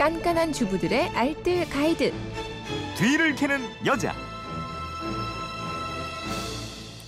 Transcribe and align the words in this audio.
깐깐한 0.00 0.54
주부들의 0.54 1.10
알뜰 1.10 1.68
가이드. 1.68 2.10
뒤를 2.96 3.34
캐는 3.34 3.60
여자. 3.84 4.14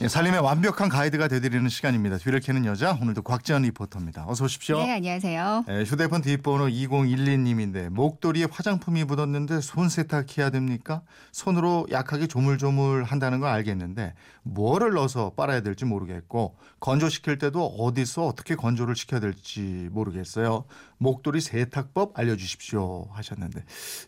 예, 0.03 0.09
살림의 0.09 0.41
완벽한 0.41 0.89
가이드가 0.89 1.29
되드리는 1.29 1.69
시간입니다. 1.69 2.19
뒤를 2.19 2.41
캐는 2.41 2.67
여자 2.67 2.99
오늘도 3.01 3.23
곽지연 3.23 3.63
리포터입니다. 3.63 4.25
어서 4.27 4.45
오십시오. 4.45 4.79
네, 4.79 4.95
안녕하세요. 4.95 5.65
예, 5.69 5.85
휴대폰 5.85 6.23
뒷번호 6.23 6.67
2012님인데 6.67 7.89
목도리에 7.89 8.49
화장품이 8.51 9.05
묻었는데 9.05 9.61
손 9.61 9.89
세탁해야 9.89 10.51
됩니까? 10.51 11.03
손으로 11.31 11.87
약하게 11.93 12.27
조물조물 12.27 13.05
한다는 13.05 13.39
건 13.39 13.51
알겠는데 13.51 14.15
뭐를 14.43 14.93
넣어서 14.95 15.31
빨아야 15.37 15.61
될지 15.61 15.85
모르겠고 15.85 16.57
건조시킬 16.81 17.39
때도 17.39 17.65
어디서 17.65 18.27
어떻게 18.27 18.57
건조를 18.57 18.97
시켜야 18.97 19.21
될지 19.21 19.89
모르겠어요. 19.93 20.65
목도리 21.03 21.41
세탁법 21.41 22.19
알려주십시오 22.19 23.09
하셨는데 23.11 23.65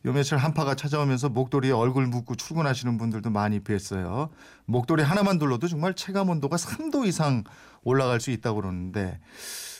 요 0.06 0.12
며칠 0.12 0.38
한파가 0.38 0.76
찾아오면서 0.76 1.28
목도리에 1.28 1.72
얼굴 1.72 2.06
묻고 2.06 2.36
출근하시는 2.36 2.96
분들도 2.96 3.30
많이 3.30 3.60
뵀어요. 3.60 4.30
목도리 4.66 5.02
하나만 5.02 5.38
둘러도 5.38 5.66
정말 5.66 5.94
체감 5.94 6.30
온도가 6.30 6.56
3도 6.56 7.06
이상 7.06 7.42
올라갈 7.82 8.20
수 8.20 8.30
있다고 8.30 8.60
그러는데 8.60 9.18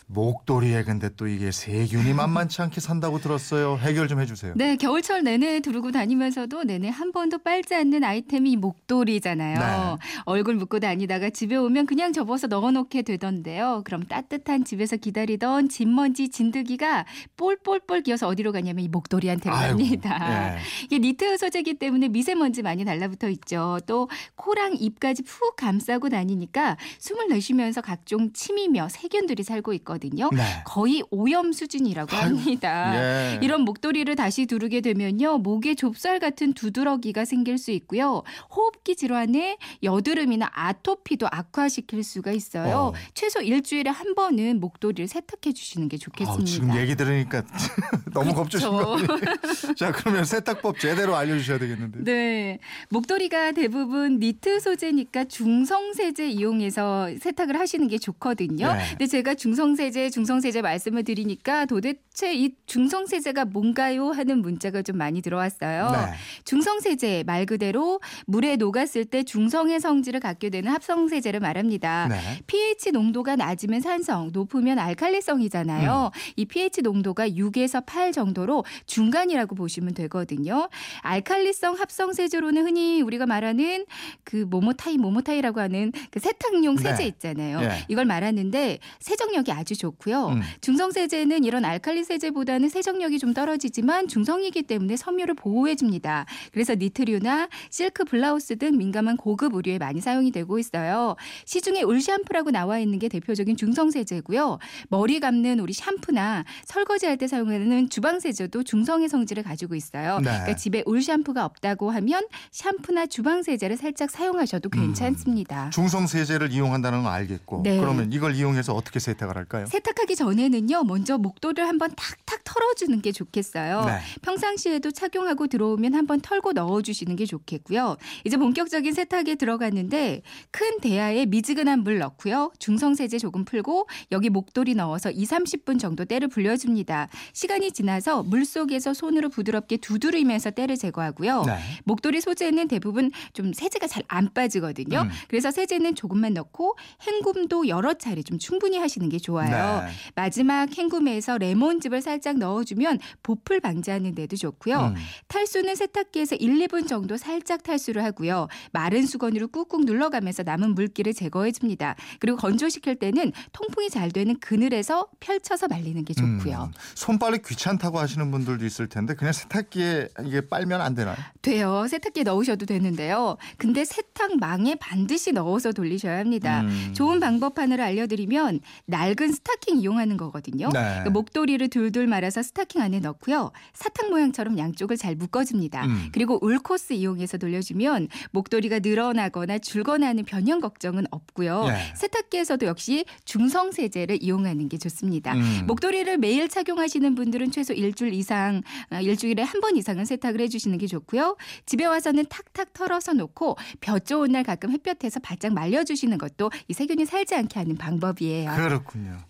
목도리에 0.06 0.84
근데 0.84 1.08
또 1.16 1.26
이게 1.26 1.50
세균이 1.50 2.12
만만치 2.12 2.60
않게 2.62 2.80
산다고 2.80 3.18
들었어요. 3.18 3.78
해결 3.78 4.06
좀 4.06 4.20
해주세요. 4.20 4.52
네, 4.56 4.76
겨울철 4.76 5.24
내내 5.24 5.60
두르고 5.60 5.92
다니면서도 5.92 6.64
내내 6.64 6.88
한 6.88 7.10
번도 7.10 7.38
빨지 7.38 7.74
않는 7.74 8.04
아이템이 8.04 8.52
이 8.52 8.56
목도리잖아요. 8.56 9.58
네. 9.58 10.22
얼굴 10.26 10.56
묶고 10.56 10.80
다니다가 10.80 11.30
집에 11.30 11.56
오면 11.56 11.86
그냥 11.86 12.12
접어서 12.12 12.46
넣어놓게 12.46 13.02
되던데요. 13.02 13.82
그럼 13.84 14.04
따뜻한 14.04 14.64
집에서 14.64 14.96
기다리던 14.96 15.70
진먼지 15.70 16.28
진드기가 16.28 17.06
볼볼볼 17.36 18.02
기어서 18.02 18.28
어디로 18.28 18.52
가냐면 18.52 18.84
이 18.84 18.88
목도리한테로 18.88 19.54
아이고, 19.54 19.78
갑니다. 19.78 20.56
예. 20.56 20.58
이게 20.84 20.98
니트 20.98 21.38
소재기 21.38 21.74
때문에 21.74 22.08
미세먼지 22.08 22.62
많이 22.62 22.84
달라붙어 22.84 23.30
있죠. 23.30 23.78
또 23.86 24.08
코랑 24.36 24.76
입까지 24.78 25.22
푹 25.22 25.56
감싸고 25.56 26.10
다니니까 26.10 26.76
숨을 26.98 27.28
내쉬면서 27.28 27.80
각종 27.80 28.32
침이며 28.32 28.88
세균들이 28.90 29.42
살고 29.42 29.72
있거든요. 29.74 29.93
네. 30.32 30.42
거의 30.64 31.02
오염 31.10 31.52
수준이라고 31.52 32.14
합니다. 32.16 32.94
예. 32.94 33.38
이런 33.42 33.62
목도리를 33.62 34.14
다시 34.16 34.46
두르게 34.46 34.80
되면요. 34.80 35.38
목에 35.38 35.74
좁쌀 35.74 36.18
같은 36.18 36.52
두드러기가 36.52 37.24
생길 37.24 37.58
수 37.58 37.70
있고요. 37.72 38.22
호흡기 38.54 38.96
질환에 38.96 39.58
여드름이나 39.82 40.50
아토피도 40.52 41.28
악화시킬 41.30 42.02
수가 42.04 42.32
있어요. 42.32 42.76
어. 42.76 42.92
최소 43.14 43.40
일주일에 43.40 43.90
한 43.90 44.14
번은 44.14 44.60
목도리를 44.60 45.06
세탁해 45.08 45.52
주시는 45.54 45.88
게 45.88 45.96
좋겠습니다. 45.96 46.40
아우, 46.40 46.44
지금 46.44 46.76
얘기 46.76 46.94
들으니까 46.94 47.42
너무 48.12 48.34
겁주신 48.34 48.68
거 48.68 48.96
그렇죠. 48.96 49.12
아니에요? 49.14 49.74
자 49.76 49.92
그러면 49.92 50.24
세탁법 50.24 50.78
제대로 50.78 51.16
알려주셔야 51.16 51.58
되겠는데. 51.58 52.04
네. 52.04 52.58
목도리가 52.90 53.52
대부분 53.52 54.18
니트 54.18 54.60
소재니까 54.60 55.24
중성세제 55.24 56.28
이용해서 56.28 57.08
세탁을 57.20 57.58
하시는 57.58 57.86
게 57.88 57.98
좋거든요. 57.98 58.72
네. 58.72 58.84
근데 58.90 59.06
제가 59.06 59.34
중성세 59.34 59.83
제, 59.90 60.10
중성 60.10 60.40
세제 60.40 60.62
말씀을 60.62 61.04
드리니까 61.04 61.66
도대체 61.66 62.34
이 62.34 62.54
중성 62.66 63.06
세제가 63.06 63.46
뭔가요? 63.46 64.10
하는 64.10 64.40
문자가 64.42 64.82
좀 64.82 64.96
많이 64.98 65.22
들어왔어요. 65.22 65.90
네. 65.90 66.14
중성 66.44 66.80
세제 66.80 67.22
말 67.26 67.46
그대로 67.46 68.00
물에 68.26 68.56
녹았을 68.56 69.04
때 69.04 69.22
중성의 69.22 69.80
성질을 69.80 70.20
갖게 70.20 70.50
되는 70.50 70.70
합성 70.70 71.08
세제를 71.08 71.40
말합니다. 71.40 72.08
네. 72.08 72.18
pH 72.46 72.92
농도가 72.92 73.36
낮으면 73.36 73.80
산성, 73.80 74.30
높으면 74.32 74.78
알칼리성이잖아요. 74.78 76.10
음. 76.12 76.20
이 76.36 76.44
pH 76.44 76.82
농도가 76.82 77.28
6에서 77.28 77.84
8 77.86 78.12
정도로 78.12 78.64
중간이라고 78.86 79.54
보시면 79.54 79.94
되거든요. 79.94 80.68
알칼리성 81.00 81.74
합성 81.74 82.12
세제로는 82.12 82.66
흔히 82.66 83.02
우리가 83.02 83.26
말하는 83.26 83.86
그 84.24 84.46
모모타이 84.48 84.98
모모타이라고 84.98 85.60
하는 85.60 85.92
그 86.10 86.20
세탁용 86.20 86.76
세제 86.76 87.02
네. 87.02 87.06
있잖아요. 87.06 87.60
예. 87.62 87.84
이걸 87.88 88.04
말하는데 88.04 88.78
세정력이 89.00 89.52
아주 89.52 89.73
좋고요. 89.76 90.28
음. 90.28 90.42
중성 90.60 90.90
세제는 90.92 91.44
이런 91.44 91.64
알칼리 91.64 92.04
세제보다는 92.04 92.68
세정력이 92.68 93.18
좀 93.18 93.34
떨어지지만 93.34 94.08
중성이기 94.08 94.62
때문에 94.62 94.96
섬유를 94.96 95.34
보호해 95.34 95.74
줍니다. 95.76 96.26
그래서 96.52 96.74
니트류나 96.74 97.48
실크 97.70 98.04
블라우스 98.04 98.56
등 98.56 98.76
민감한 98.76 99.16
고급 99.16 99.54
의류에 99.54 99.78
많이 99.78 100.00
사용이 100.00 100.30
되고 100.30 100.58
있어요. 100.58 101.16
시중에 101.44 101.82
울 101.82 102.00
샴푸라고 102.00 102.50
나와 102.50 102.78
있는 102.78 102.98
게 102.98 103.08
대표적인 103.08 103.56
중성 103.56 103.90
세제고요. 103.90 104.58
머리 104.88 105.20
감는 105.20 105.60
우리 105.60 105.72
샴푸나 105.72 106.44
설거지할 106.64 107.16
때 107.16 107.26
사용하는 107.26 107.88
주방 107.88 108.20
세제도 108.20 108.62
중성의 108.62 109.08
성질을 109.08 109.42
가지고 109.42 109.74
있어요. 109.74 110.18
네. 110.18 110.24
그러니까 110.24 110.56
집에 110.56 110.82
울 110.86 111.02
샴푸가 111.02 111.44
없다고 111.44 111.90
하면 111.90 112.26
샴푸나 112.50 113.06
주방 113.06 113.42
세제를 113.42 113.76
살짝 113.76 114.10
사용하셔도 114.10 114.68
괜찮습니다. 114.68 115.70
중성 115.70 116.06
세제를 116.06 116.52
이용한다는 116.52 117.02
건 117.02 117.12
알겠고 117.12 117.62
네. 117.62 117.78
그러면 117.78 118.12
이걸 118.12 118.34
이용해서 118.34 118.74
어떻게 118.74 118.98
세탁을 118.98 119.36
할까요? 119.36 119.63
세탁하기 119.66 120.16
전에는요, 120.16 120.84
먼저 120.84 121.18
목도리를 121.18 121.66
한번 121.66 121.90
탁탁 121.96 122.44
털어주는 122.44 123.00
게 123.02 123.12
좋겠어요. 123.12 123.84
네. 123.84 123.98
평상시에도 124.22 124.90
착용하고 124.90 125.48
들어오면 125.48 125.94
한번 125.94 126.20
털고 126.20 126.52
넣어주시는 126.52 127.16
게 127.16 127.26
좋겠고요. 127.26 127.96
이제 128.24 128.36
본격적인 128.36 128.92
세탁에 128.92 129.34
들어갔는데 129.34 130.22
큰 130.50 130.78
대야에 130.80 131.26
미지근한 131.26 131.80
물 131.80 131.98
넣고요. 131.98 132.52
중성세제 132.58 133.18
조금 133.18 133.44
풀고 133.44 133.88
여기 134.12 134.30
목도리 134.30 134.74
넣어서 134.74 135.10
2, 135.10 135.24
30분 135.24 135.78
정도 135.78 136.04
때를 136.04 136.28
불려줍니다. 136.28 137.08
시간이 137.32 137.72
지나서 137.72 138.22
물 138.22 138.44
속에서 138.44 138.94
손으로 138.94 139.28
부드럽게 139.28 139.78
두드리면서 139.78 140.50
때를 140.52 140.76
제거하고요. 140.76 141.42
네. 141.46 141.58
목도리 141.84 142.20
소재는 142.20 142.68
대부분 142.68 143.10
좀 143.32 143.52
세제가 143.52 143.86
잘 143.88 144.04
안 144.08 144.32
빠지거든요. 144.32 145.02
음. 145.02 145.10
그래서 145.28 145.50
세제는 145.50 145.94
조금만 145.94 146.34
넣고 146.34 146.76
헹굼도 147.06 147.68
여러 147.68 147.94
차례 147.94 148.22
좀 148.22 148.38
충분히 148.38 148.78
하시는 148.78 149.08
게 149.08 149.18
좋아요. 149.18 149.50
네. 149.56 149.92
마지막 150.14 150.68
헹굼에서 150.76 151.38
레몬즙을 151.38 152.02
살짝 152.02 152.38
넣어주면 152.38 152.98
보풀 153.22 153.60
방지하는 153.60 154.14
데도 154.14 154.36
좋고요. 154.36 154.78
음. 154.78 154.94
탈수는 155.28 155.74
세탁기에서 155.74 156.36
1, 156.36 156.66
2분 156.66 156.86
정도 156.88 157.16
살짝 157.16 157.62
탈수를 157.62 158.04
하고요. 158.04 158.48
마른 158.72 159.06
수건으로 159.06 159.48
꾹꾹 159.48 159.84
눌러가면서 159.84 160.42
남은 160.42 160.74
물기를 160.74 161.14
제거해 161.14 161.52
줍니다. 161.52 161.94
그리고 162.20 162.36
건조시킬 162.38 162.96
때는 162.96 163.32
통풍이 163.52 163.90
잘 163.90 164.10
되는 164.10 164.38
그늘에서 164.40 165.06
펼쳐서 165.20 165.68
말리는 165.68 166.04
게 166.04 166.14
좋고요. 166.14 166.70
음. 166.70 166.72
손빨래 166.94 167.38
귀찮다고 167.44 167.98
하시는 167.98 168.30
분들도 168.30 168.64
있을 168.64 168.88
텐데 168.88 169.14
그냥 169.14 169.32
세탁기에 169.32 170.08
이게 170.24 170.40
빨면 170.48 170.80
안 170.80 170.94
되나요? 170.94 171.16
돼요. 171.42 171.86
세탁기에 171.88 172.24
넣으셔도 172.24 172.66
되는데요. 172.66 173.36
근데 173.58 173.84
세탁망에 173.84 174.76
반드시 174.76 175.32
넣어서 175.32 175.72
돌리셔야 175.72 176.18
합니다. 176.18 176.62
음. 176.62 176.92
좋은 176.94 177.20
방법 177.20 177.58
하나를 177.58 177.84
알려드리면 177.84 178.60
낡은 178.86 179.32
스타킹 179.46 179.78
이용하는 179.80 180.16
거거든요. 180.16 180.68
네. 180.72 180.80
그러니까 180.80 181.10
목도리를 181.10 181.68
둘둘 181.68 182.06
말아서 182.06 182.42
스타킹 182.42 182.80
안에 182.80 183.00
넣고요. 183.00 183.52
사탕 183.74 184.08
모양처럼 184.08 184.56
양쪽을 184.56 184.96
잘 184.96 185.14
묶어줍니다. 185.16 185.84
음. 185.84 186.08
그리고 186.12 186.38
울코스 186.42 186.94
이용해서 186.94 187.36
돌려주면 187.36 188.08
목도리가 188.30 188.78
늘어나거나 188.78 189.58
줄거나 189.58 190.06
하는 190.08 190.24
변형 190.24 190.60
걱정은 190.60 191.04
없고요. 191.10 191.66
예. 191.68 191.94
세탁기에서도 191.94 192.64
역시 192.64 193.04
중성 193.26 193.72
세제를 193.72 194.22
이용하는 194.22 194.70
게 194.70 194.78
좋습니다. 194.78 195.34
음. 195.34 195.64
목도리를 195.66 196.16
매일 196.18 196.48
착용하시는 196.48 197.14
분들은 197.14 197.50
최소 197.50 197.74
일주일 197.74 198.14
이상, 198.14 198.62
아, 198.90 199.00
일주일에 199.00 199.42
한 199.42 199.60
번 199.64 199.76
이상은 199.78 200.04
세탁을 200.04 200.40
해주시는 200.42 200.76
게 200.76 200.86
좋고요. 200.86 201.36
집에 201.64 201.86
와서는 201.86 202.26
탁탁 202.28 202.74
털어서 202.74 203.14
놓고 203.14 203.56
볕 203.80 204.04
좋은 204.04 204.32
날 204.32 204.42
가끔 204.42 204.70
햇볕에서 204.72 205.20
바짝 205.20 205.54
말려주시는 205.54 206.18
것도 206.18 206.50
이 206.68 206.74
세균이 206.74 207.06
살지 207.06 207.34
않게 207.34 207.58
하는 207.60 207.76
방법이에요. 207.76 208.50
그렇군요. 208.56 209.16